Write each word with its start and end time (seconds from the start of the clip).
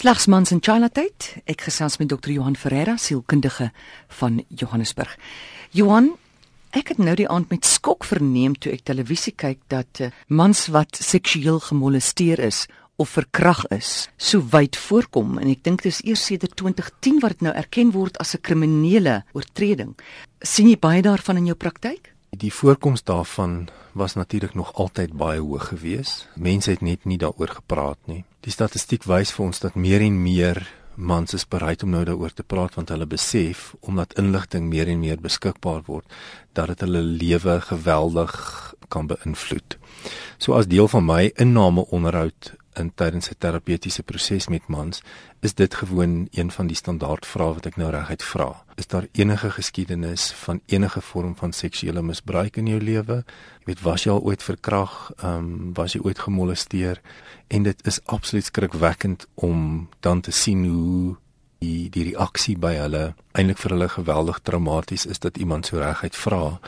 Slegs 0.00 0.30
mans 0.32 0.48
in 0.48 0.62
China 0.64 0.88
tyd. 0.88 1.26
Ek 1.44 1.66
gesels 1.66 1.98
met 2.00 2.08
Dr. 2.08 2.30
Johan 2.32 2.54
Ferreira, 2.56 2.94
sielkundige 2.96 3.66
van 4.16 4.38
Johannesburg. 4.48 5.10
Johan, 5.76 6.06
ek 6.72 6.94
het 6.94 7.02
nou 7.04 7.12
die 7.18 7.26
aand 7.28 7.50
met 7.52 7.68
skok 7.68 8.06
verneem 8.08 8.54
toe 8.56 8.72
ek 8.72 8.86
televisie 8.88 9.34
kyk 9.36 9.58
dat 9.68 10.00
uh, 10.00 10.08
mans 10.32 10.70
wat 10.72 10.96
seksueel 10.96 11.60
gemolesteer 11.66 12.40
is 12.46 12.62
of 12.96 13.12
verkrag 13.18 13.66
is, 13.76 14.08
so 14.16 14.40
wyd 14.54 14.78
voorkom 14.80 15.36
en 15.36 15.52
ek 15.52 15.66
dink 15.68 15.84
dis 15.84 16.00
eers 16.00 16.24
sedert 16.32 16.56
2010 16.56 17.20
wat 17.20 17.36
dit 17.36 17.44
nou 17.50 17.52
erken 17.52 17.92
word 17.92 18.16
as 18.24 18.32
'n 18.32 18.40
kriminele 18.40 19.20
oortreding. 19.36 19.92
sien 20.40 20.72
jy 20.72 20.80
baie 20.80 21.02
daarvan 21.04 21.44
in 21.44 21.52
jou 21.52 21.58
praktyk? 21.60 22.14
Die 22.40 22.52
voorkoms 22.54 23.02
daarvan 23.04 23.68
was 23.92 24.14
natuurlik 24.14 24.54
nog 24.54 24.72
altyd 24.74 25.12
baie 25.12 25.40
hoog 25.40 25.68
geweest. 25.68 26.28
Mense 26.34 26.70
het 26.70 26.80
net 26.80 27.04
nie 27.04 27.18
daaroor 27.18 27.48
gepraat 27.48 27.98
nie. 28.04 28.24
Die 28.40 28.52
statistiek 28.52 29.04
wys 29.04 29.32
vir 29.36 29.44
ons 29.44 29.60
dat 29.60 29.76
meer 29.76 30.00
en 30.00 30.16
meer 30.22 30.62
mans 30.94 31.34
is 31.36 31.44
bereid 31.48 31.82
om 31.82 31.92
nou 31.92 32.00
daaroor 32.04 32.32
te 32.32 32.42
praat 32.42 32.74
want 32.74 32.88
hulle 32.88 33.06
besef 33.06 33.74
omdat 33.80 34.16
inligting 34.20 34.70
meer 34.72 34.88
en 34.88 35.02
meer 35.04 35.20
beskikbaar 35.20 35.82
word 35.84 36.08
dat 36.56 36.72
dit 36.72 36.80
hulle 36.86 37.02
lewe 37.04 37.60
geweldig 37.60 38.32
kan 38.88 39.06
beïnvloed. 39.06 39.76
So 40.38 40.56
as 40.56 40.68
deel 40.72 40.88
van 40.88 41.04
my 41.04 41.22
inname 41.36 41.84
onderhoud 41.92 42.54
in 42.78 42.92
tydens 42.94 43.30
'n 43.30 43.38
terapeutiese 43.38 44.02
proses 44.02 44.48
met 44.48 44.66
mans, 44.68 45.02
is 45.40 45.54
dit 45.54 45.74
gewoon 45.74 46.28
een 46.30 46.50
van 46.50 46.66
die 46.66 46.76
standaard 46.76 47.26
vrae 47.26 47.54
wat 47.54 47.66
ek 47.66 47.76
nou 47.76 47.90
reguit 47.90 48.22
vra. 48.22 48.64
Is 48.74 48.86
daar 48.86 49.06
enige 49.12 49.50
geskiedenis 49.50 50.32
van 50.32 50.60
enige 50.66 51.00
vorm 51.00 51.36
van 51.36 51.52
seksuele 51.52 52.02
misbruik 52.02 52.56
in 52.56 52.66
jou 52.66 52.80
lewe? 52.80 53.24
Jy 53.58 53.64
weet, 53.64 53.80
was 53.80 54.04
jy 54.04 54.10
al 54.10 54.22
ooit 54.22 54.42
verkrag? 54.42 55.10
Ehm, 55.16 55.36
um, 55.36 55.74
was 55.74 55.92
jy 55.92 56.00
ooit 56.00 56.18
gemolesteer? 56.18 57.00
En 57.48 57.62
dit 57.62 57.86
is 57.86 58.04
absoluut 58.04 58.44
skrikwekkend 58.44 59.26
om 59.34 59.88
dan 60.00 60.20
te 60.20 60.30
sien 60.30 60.64
hoe 60.64 61.16
die 61.58 61.90
die 61.90 62.04
reaksie 62.04 62.56
by 62.58 62.74
hulle 62.80 63.14
eintlik 63.32 63.58
vir 63.58 63.70
hulle 63.70 63.88
geweldig 63.88 64.40
traumaties 64.42 65.06
is 65.06 65.18
dat 65.18 65.36
iemand 65.36 65.66
so 65.66 65.78
reguit 65.78 66.16
vra 66.16 66.60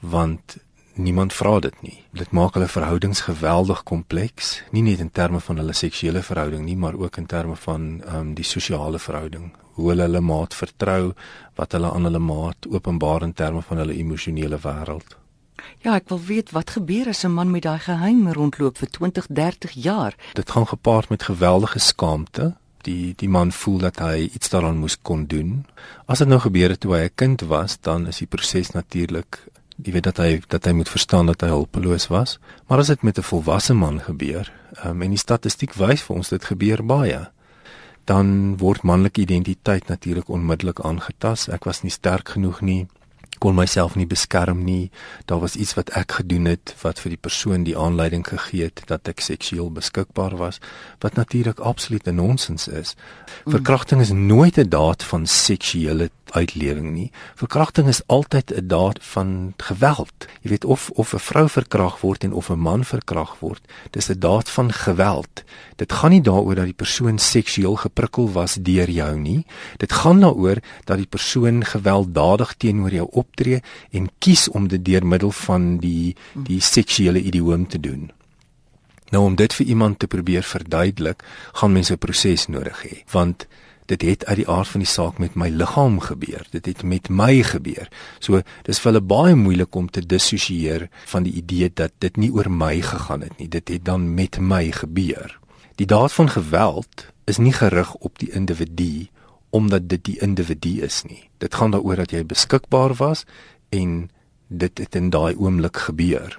want 0.00 0.56
niemand 0.94 1.32
vra 1.32 1.58
dit 1.60 1.82
nie. 1.82 1.96
Dit 2.12 2.30
maak 2.30 2.54
hulle 2.54 2.68
verhoudings 2.68 3.24
geweldig 3.26 3.82
kompleks, 3.82 4.62
nie 4.70 4.82
net 4.82 5.00
in 5.02 5.10
terme 5.10 5.40
van 5.40 5.58
hulle 5.60 5.74
seksuele 5.74 6.22
verhouding 6.22 6.64
nie, 6.64 6.76
maar 6.76 6.94
ook 6.94 7.16
in 7.16 7.26
terme 7.26 7.56
van 7.56 8.02
ehm 8.04 8.16
um, 8.20 8.34
die 8.34 8.44
sosiale 8.44 8.98
verhouding. 8.98 9.52
Hoe 9.74 9.88
hulle 9.90 10.06
hulle 10.06 10.20
maat 10.20 10.54
vertrou, 10.54 11.12
wat 11.58 11.72
hulle 11.72 11.90
aan 11.90 12.04
hulle 12.04 12.22
maat 12.22 12.66
openbaar 12.70 13.22
in 13.22 13.32
terme 13.32 13.62
van 13.62 13.82
hulle 13.82 13.96
emosionele 13.98 14.58
wêreld. 14.62 15.16
Ja, 15.84 15.94
ek 15.94 16.08
wil 16.08 16.20
weet 16.20 16.50
wat 16.50 16.76
gebeur 16.76 17.08
as 17.08 17.24
'n 17.24 17.32
man 17.32 17.50
met 17.50 17.62
daai 17.62 17.78
geheim 17.78 18.28
rondloop 18.32 18.78
vir 18.78 18.90
20, 18.90 19.26
30 19.26 19.72
jaar. 19.72 20.14
Dit 20.32 20.50
gaan 20.50 20.66
gepaard 20.66 21.08
met 21.08 21.22
geweldige 21.22 21.78
skaamte. 21.78 22.54
Die 22.82 23.14
die 23.16 23.28
man 23.28 23.52
voel 23.52 23.78
dat 23.78 23.98
hy 23.98 24.30
iets 24.34 24.48
daaraan 24.48 24.76
moes 24.76 24.98
kon 25.02 25.26
doen. 25.26 25.66
As 26.06 26.18
dit 26.18 26.28
nou 26.28 26.40
gebeur 26.40 26.68
het 26.68 26.80
toe 26.80 26.94
hy 26.94 27.04
'n 27.04 27.14
kind 27.14 27.40
was, 27.40 27.80
dan 27.80 28.06
is 28.06 28.18
die 28.18 28.26
proses 28.26 28.70
natuurlik 28.70 29.48
jy 29.82 29.92
weet 29.92 30.04
dat 30.04 30.16
hy 30.22 30.40
dat 30.48 30.64
hy 30.64 30.72
moet 30.72 30.88
verstaan 30.88 31.26
dat 31.26 31.40
hy 31.40 31.48
hulpeloos 31.48 32.08
was. 32.12 32.38
Maar 32.68 32.78
as 32.78 32.92
dit 32.92 33.02
met 33.02 33.18
'n 33.18 33.22
volwasse 33.22 33.74
man 33.74 34.00
gebeur, 34.00 34.52
um, 34.84 35.02
en 35.02 35.10
die 35.10 35.18
statistiek 35.18 35.74
wys 35.74 36.02
vir 36.02 36.16
ons 36.16 36.28
dit 36.28 36.44
gebeur 36.44 36.84
baie, 36.84 37.30
dan 38.04 38.56
word 38.56 38.82
manlike 38.82 39.20
identiteit 39.20 39.88
natuurlik 39.88 40.28
onmiddellik 40.28 40.80
aangetast. 40.80 41.48
Ek 41.48 41.64
was 41.64 41.82
nie 41.82 41.90
sterk 41.90 42.28
genoeg 42.28 42.60
nie 42.60 42.86
kon 43.44 43.56
myself 43.56 43.96
nie 43.98 44.06
beskerm 44.08 44.62
nie. 44.64 44.90
Daar 45.28 45.42
was 45.42 45.56
iets 45.60 45.74
wat 45.78 45.92
ek 45.98 46.18
gedoen 46.20 46.48
het 46.48 46.74
wat 46.82 47.00
vir 47.02 47.14
die 47.14 47.20
persoon 47.20 47.66
die 47.66 47.76
aanleiding 47.78 48.24
gegee 48.26 48.70
het 48.70 48.84
dat 48.90 49.10
ek 49.10 49.20
seksueel 49.24 49.70
beskikbaar 49.74 50.36
was, 50.40 50.60
wat 51.04 51.18
natuurlik 51.20 51.60
absoluut 51.60 52.08
'n 52.08 52.16
nonsens 52.16 52.68
is. 52.68 52.94
Verkrachting 53.44 54.00
is 54.00 54.12
nooit 54.12 54.58
'n 54.58 54.68
daad 54.68 55.02
van 55.02 55.26
seksuele 55.26 56.10
uitlewing 56.34 56.90
nie. 56.92 57.10
Verkrachting 57.38 57.88
is 57.88 58.02
altyd 58.06 58.52
'n 58.54 58.66
daad 58.66 58.98
van 59.00 59.54
geweld. 59.56 60.26
Jy 60.42 60.50
weet 60.50 60.64
of 60.64 60.90
of 60.90 61.14
'n 61.14 61.18
vrou 61.18 61.48
verkragt 61.48 62.00
word 62.00 62.24
en 62.24 62.32
of 62.32 62.50
'n 62.50 62.58
man 62.58 62.84
verkragt 62.84 63.38
word, 63.38 63.62
dis 63.90 64.08
'n 64.08 64.18
daad 64.18 64.50
van 64.50 64.72
geweld. 64.72 65.44
Dit 65.76 65.92
gaan 65.92 66.10
nie 66.10 66.20
daaroor 66.20 66.54
dat 66.54 66.64
die 66.64 66.80
persoon 66.84 67.18
seksueel 67.18 67.76
geprikkel 67.76 68.32
was 68.32 68.54
deur 68.54 68.90
jou 68.90 69.18
nie. 69.18 69.46
Dit 69.76 69.92
gaan 69.92 70.20
daaroor 70.20 70.58
dat 70.84 70.96
die 70.96 71.06
persoon 71.06 71.64
gewelddadig 71.64 72.54
teenoor 72.56 72.92
jou 72.92 73.08
optree 73.10 73.62
en 73.90 74.10
kies 74.18 74.48
om 74.48 74.68
dit 74.68 74.84
deur 74.84 75.06
middel 75.06 75.30
van 75.30 75.78
die 75.78 76.16
die 76.32 76.60
seksuele 76.60 77.22
idioom 77.22 77.66
te 77.66 77.80
doen. 77.80 78.10
Nou 79.10 79.24
om 79.24 79.34
dit 79.34 79.54
vir 79.54 79.66
iemand 79.66 79.98
te 79.98 80.06
probeer 80.06 80.42
verduidelik, 80.42 81.24
gaan 81.52 81.72
mense 81.72 81.92
'n 81.92 81.98
proses 81.98 82.46
nodig 82.46 82.82
hê, 82.82 83.02
want 83.10 83.46
dit 83.86 84.02
het 84.02 84.24
uit 84.26 84.36
die 84.36 84.48
aard 84.48 84.68
van 84.68 84.80
die 84.80 84.88
saak 84.88 85.18
met 85.18 85.34
my 85.34 85.48
liggaam 85.48 85.98
gebeur. 86.00 86.46
Dit 86.50 86.66
het 86.66 86.82
met 86.82 87.08
my 87.08 87.42
gebeur. 87.42 87.88
So 88.18 88.40
dis 88.64 88.80
vir 88.80 88.92
hulle 88.92 89.04
baie 89.04 89.34
moeilik 89.36 89.74
om 89.74 89.90
te 89.90 90.06
dissosieer 90.06 90.88
van 91.12 91.26
die 91.26 91.34
idee 91.40 91.70
dat 91.72 91.92
dit 91.98 92.16
nie 92.16 92.30
oor 92.32 92.50
my 92.50 92.80
gegaan 92.80 93.26
het 93.26 93.38
nie. 93.38 93.48
Dit 93.48 93.68
het 93.68 93.84
dan 93.84 94.14
met 94.14 94.38
my 94.40 94.70
gebeur. 94.72 95.38
Die 95.76 95.86
daad 95.86 96.12
van 96.12 96.30
geweld 96.30 97.06
is 97.24 97.38
nie 97.38 97.52
gerig 97.52 97.94
op 97.94 98.18
die 98.18 98.30
individu 98.32 99.08
omdat 99.54 99.88
dit 99.88 100.04
die 100.04 100.18
individu 100.18 100.80
is 100.82 101.02
nie. 101.06 101.28
Dit 101.38 101.54
gaan 101.54 101.70
daaroor 101.70 101.96
dat 102.02 102.10
jy 102.10 102.24
beskikbaar 102.26 102.96
was 102.98 103.24
en 103.70 104.10
dit 104.48 104.78
het 104.78 104.94
in 104.94 105.10
daai 105.10 105.34
oomblik 105.36 105.76
gebeur. 105.76 106.38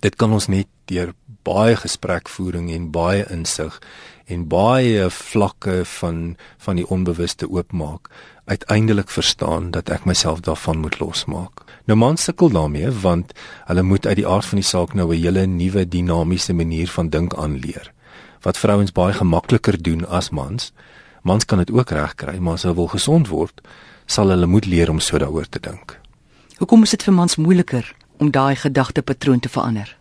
Dit 0.00 0.16
kan 0.16 0.32
ons 0.32 0.46
net 0.48 0.68
deur 0.88 1.12
baie 1.44 1.76
gesprekvoering 1.76 2.70
en 2.72 2.90
baie 2.92 3.24
insig 3.32 3.78
en 4.32 4.46
baie 4.48 5.08
vlakke 5.10 5.82
van 5.84 6.36
van 6.64 6.80
die 6.80 6.86
onbewuste 6.86 7.48
oopmaak 7.48 8.08
uiteindelik 8.44 9.10
verstaan 9.10 9.70
dat 9.70 9.90
ek 9.90 10.04
myself 10.08 10.40
daarvan 10.40 10.80
moet 10.80 10.98
losmaak. 11.00 11.64
Nou 11.84 11.98
man 11.98 12.16
sukkel 12.16 12.48
daarmee 12.48 12.90
want 12.90 13.32
hulle 13.68 13.82
moet 13.82 14.06
uit 14.06 14.16
die 14.22 14.26
aard 14.26 14.44
van 14.44 14.60
die 14.60 14.68
saak 14.72 14.94
nou 14.94 15.08
'n 15.12 15.22
hele 15.22 15.46
nuwe 15.46 15.88
dinamiese 15.88 16.52
manier 16.52 16.88
van 16.88 17.08
dink 17.08 17.34
aanleer 17.34 17.92
wat 18.42 18.58
vrouens 18.58 18.92
baie 18.92 19.12
gemakliker 19.12 19.82
doen 19.82 20.06
as 20.08 20.30
mans. 20.30 20.72
Mans 21.22 21.44
kan 21.44 21.58
dit 21.58 21.70
ook 21.70 21.90
regkry, 21.90 22.38
maar 22.38 22.52
as 22.52 22.62
hulle 22.62 22.74
wil 22.74 22.88
gesond 22.88 23.28
word, 23.28 23.60
sal 24.06 24.28
hulle 24.28 24.46
moet 24.46 24.66
leer 24.66 24.90
om 24.90 25.00
so 25.00 25.18
daaroor 25.18 25.48
te 25.48 25.60
dink. 25.60 26.00
Hoekom 26.56 26.82
is 26.82 26.90
dit 26.90 27.02
vir 27.02 27.14
mans 27.14 27.36
moeiliker 27.36 27.94
om 28.20 28.30
daai 28.30 28.56
gedagtepatroon 28.56 29.40
te 29.40 29.48
verander? 29.48 29.96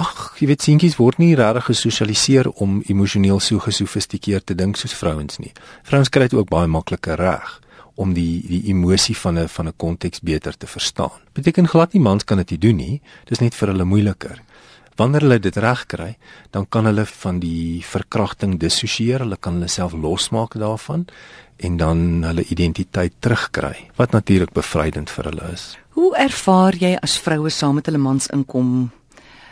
Ag, 0.00 0.36
jy 0.40 0.46
weet 0.48 0.64
seentjies 0.64 0.96
word 0.96 1.18
nie 1.20 1.34
regtig 1.36 1.66
gesosialiseer 1.68 2.48
om 2.64 2.80
emosioneel 2.88 3.40
so 3.44 3.60
gesofistikeerd 3.60 4.46
te 4.48 4.56
dink 4.56 4.78
soos 4.80 4.94
vrouens 4.96 5.40
nie. 5.42 5.52
Vrouens 5.84 6.08
kry 6.08 6.28
dit 6.28 6.38
ook 6.38 6.48
baie 6.48 6.70
makliker 6.70 7.20
reg 7.20 7.58
om 8.00 8.14
die 8.16 8.40
die 8.48 8.62
emosie 8.72 9.16
van 9.16 9.38
'n 9.38 9.48
van 9.48 9.68
'n 9.68 9.76
konteks 9.76 10.20
beter 10.20 10.56
te 10.56 10.66
verstaan. 10.66 11.20
Beteken 11.32 11.68
glad 11.68 11.92
nie 11.92 12.02
mans 12.02 12.24
kan 12.24 12.38
dit 12.38 12.50
nie 12.50 12.58
doen 12.58 12.76
nie. 12.76 13.02
Dis 13.24 13.40
net 13.40 13.54
vir 13.54 13.68
hulle 13.68 13.84
moeiliker. 13.84 14.40
Wanneer 15.00 15.24
hulle 15.24 15.38
dit 15.40 15.56
reg 15.56 15.86
kry, 15.88 16.10
dan 16.52 16.66
kan 16.68 16.84
hulle 16.84 17.06
van 17.08 17.38
die 17.40 17.80
verkrachting 17.88 18.58
dissosieer, 18.60 19.22
hulle 19.24 19.38
kan 19.40 19.56
hulle 19.56 19.70
self 19.72 19.94
losmaak 19.96 20.58
daarvan 20.60 21.06
en 21.56 21.76
dan 21.80 22.02
hulle 22.26 22.44
identiteit 22.52 23.14
terugkry, 23.24 23.88
wat 23.96 24.12
natuurlik 24.12 24.52
bevrydend 24.52 25.08
vir 25.08 25.30
hulle 25.30 25.52
is. 25.54 25.64
Hoe 25.96 26.12
ervaar 26.20 26.76
jy 26.76 26.94
as 27.00 27.16
vroue 27.16 27.48
saam 27.48 27.78
met 27.80 27.88
hulle 27.88 28.00
mans 28.00 28.28
inkom 28.28 28.90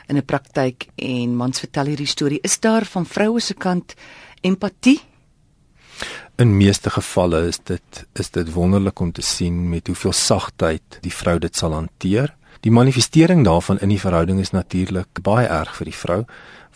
in 0.09 0.17
'n 0.17 0.25
praktyk 0.25 0.89
en 0.97 1.37
mans 1.37 1.61
vertel 1.61 1.87
hierdie 1.87 2.07
storie. 2.07 2.41
Is 2.43 2.61
daar 2.61 2.85
van 2.85 3.07
vroue 3.07 3.41
se 3.41 3.55
kant 3.55 3.95
empatie? 4.43 5.01
In 6.37 6.57
meeste 6.57 6.91
gevalle 6.91 7.47
is 7.49 7.59
dit 7.59 8.07
is 8.15 8.31
dit 8.31 8.53
wonderlik 8.53 9.01
om 9.01 9.13
te 9.13 9.23
sien 9.23 9.69
met 9.69 9.87
hoeveel 9.87 10.13
sagtheid 10.13 10.99
die 11.01 11.13
vrou 11.13 11.39
dit 11.39 11.57
sal 11.57 11.73
hanteer. 11.73 12.38
Die 12.67 12.75
manifestering 12.75 13.45
daarvan 13.45 13.79
in 13.79 13.89
die 13.89 14.01
verhouding 14.01 14.41
is 14.41 14.51
natuurlik 14.51 15.23
baie 15.23 15.47
erg 15.47 15.77
vir 15.79 15.93
die 15.93 15.99
vrou 16.05 16.23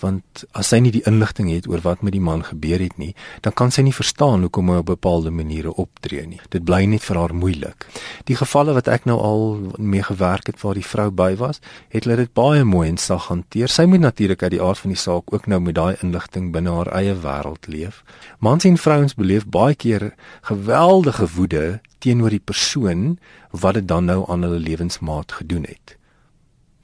want 0.02 0.44
as 0.58 0.72
sy 0.72 0.80
nie 0.82 0.92
die 0.94 1.04
inligting 1.08 1.50
het 1.52 1.68
oor 1.70 1.82
wat 1.84 2.02
met 2.02 2.14
die 2.16 2.22
man 2.22 2.42
gebeur 2.46 2.82
het 2.82 2.96
nie, 3.00 3.12
dan 3.44 3.54
kan 3.58 3.72
sy 3.74 3.84
nie 3.86 3.94
verstaan 3.94 4.46
hoekom 4.46 4.72
hy 4.72 4.80
op 4.82 4.88
bepaalde 4.92 5.32
maniere 5.34 5.74
optree 5.78 6.24
nie. 6.26 6.40
Dit 6.50 6.66
bly 6.68 6.84
net 6.90 7.04
vir 7.06 7.20
haar 7.20 7.34
moeilik. 7.36 7.86
Die 8.28 8.38
gevalle 8.38 8.74
wat 8.76 8.90
ek 8.92 9.06
nou 9.06 9.18
al 9.22 9.44
mee 9.78 10.02
gewerk 10.06 10.50
het 10.50 10.60
waar 10.62 10.78
die 10.78 10.86
vrou 10.86 11.08
by 11.14 11.32
was, 11.40 11.62
het 11.94 12.06
hulle 12.06 12.18
dit 12.24 12.34
baie 12.34 12.64
mooi 12.66 12.88
en 12.90 12.98
sag 12.98 13.28
hanteer. 13.30 13.70
Sy 13.70 13.86
moet 13.90 14.02
natuurlik 14.02 14.42
uit 14.42 14.56
die 14.56 14.62
aard 14.62 14.82
van 14.82 14.94
die 14.94 15.00
saak 15.00 15.32
ook 15.34 15.46
nou 15.46 15.60
met 15.62 15.78
daai 15.78 15.94
inligting 16.02 16.50
binne 16.54 16.74
haar 16.74 16.92
eie 16.98 17.14
wêreld 17.14 17.70
leef. 17.70 18.02
Mans 18.40 18.66
en 18.66 18.80
vrouens 18.80 19.14
beleef 19.14 19.46
baie 19.46 19.78
keer 19.78 20.12
geweldige 20.50 21.28
woede 21.36 21.80
teenoor 22.02 22.34
die 22.34 22.42
persoon 22.42 23.18
wat 23.50 23.74
dit 23.78 23.86
dan 23.88 24.04
nou 24.10 24.24
aan 24.30 24.42
hulle 24.46 24.58
lewensmaat 24.62 25.32
gedoen 25.40 25.64
het. 25.68 25.96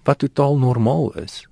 Wat 0.07 0.19
totaal 0.23 0.59
normaal 0.59 1.13
is. 1.19 1.45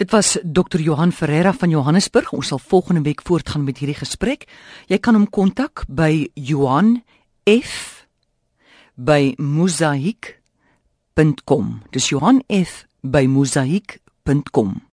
Dit 0.00 0.10
was 0.10 0.38
Dr 0.42 0.80
Johan 0.80 1.12
Ferreira 1.12 1.52
van 1.52 1.70
Johannesburg. 1.70 2.32
Ons 2.32 2.46
sal 2.50 2.58
volgende 2.58 3.02
week 3.02 3.22
voortgaan 3.22 3.64
met 3.64 3.78
hierdie 3.78 3.98
gesprek. 3.98 4.48
Jy 4.90 4.98
kan 4.98 5.14
hom 5.14 5.30
kontak 5.30 5.84
by 5.88 6.28
Johan 6.34 7.02
F 7.46 8.06
by 8.94 9.34
mosaik.com. 9.38 10.38
Dis 11.90 12.08
Johan 12.08 12.42
F 12.48 12.86
by 13.02 13.26
mosaik.com. 13.26 14.82